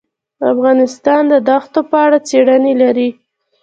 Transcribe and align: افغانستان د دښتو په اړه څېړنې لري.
افغانستان 0.51 1.21
د 1.31 1.33
دښتو 1.49 1.81
په 1.89 1.97
اړه 2.05 2.17
څېړنې 2.27 2.73
لري. 2.81 3.09